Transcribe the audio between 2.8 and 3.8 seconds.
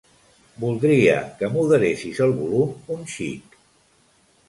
un xic.